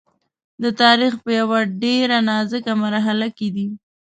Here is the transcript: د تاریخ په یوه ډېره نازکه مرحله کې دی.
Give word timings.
د 0.63 0.65
تاریخ 0.81 1.13
په 1.23 1.31
یوه 1.39 1.59
ډېره 1.83 2.17
نازکه 2.29 2.71
مرحله 2.83 3.27
کې 3.37 3.47
دی. 3.55 3.67